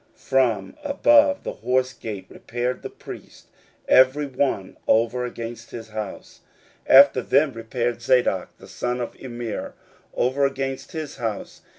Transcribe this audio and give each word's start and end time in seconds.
16:003:028 0.17 0.19
From 0.29 0.77
above 0.83 1.43
the 1.43 1.51
horse 1.53 1.93
gate 1.93 2.25
repaired 2.27 2.81
the 2.81 2.89
priests, 2.89 3.45
every 3.87 4.25
one 4.25 4.75
over 4.87 5.25
against 5.25 5.69
his 5.69 5.89
house. 5.89 6.39
16:003:029 6.89 6.95
After 7.01 7.21
them 7.21 7.53
repaired 7.53 8.01
Zadok 8.01 8.57
the 8.57 8.67
son 8.67 8.99
of 8.99 9.15
Immer 9.17 9.75
over 10.17 10.47
against 10.47 10.93
his 10.93 11.17
house. 11.17 11.61